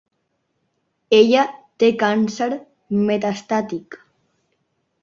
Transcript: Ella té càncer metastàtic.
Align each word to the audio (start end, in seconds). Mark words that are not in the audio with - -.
Ella 1.17 1.43
té 1.83 1.91
càncer 2.05 2.49
metastàtic. 3.07 4.01